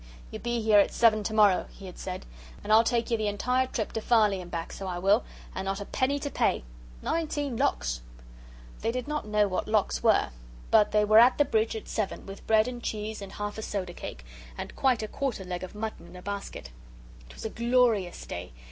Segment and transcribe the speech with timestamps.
[0.31, 2.25] "Ye be here at seven to morrow," he had said,
[2.63, 5.65] "and I'll take you the entire trip to Farley and back, so I will, and
[5.65, 6.63] not a penny to pay.
[7.03, 8.01] Nineteen locks!"
[8.79, 10.29] They did not know what locks were;
[10.71, 13.61] but they were at the bridge at seven, with bread and cheese and half a
[13.61, 14.25] soda cake,
[14.57, 16.71] and quite a quarter of a leg of mutton in a basket.
[17.27, 18.53] It was a glorious day.